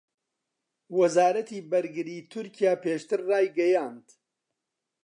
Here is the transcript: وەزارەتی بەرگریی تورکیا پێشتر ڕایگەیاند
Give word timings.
وەزارەتی 0.97 1.65
بەرگریی 1.71 2.27
تورکیا 2.31 2.73
پێشتر 2.83 3.19
ڕایگەیاند 3.29 4.07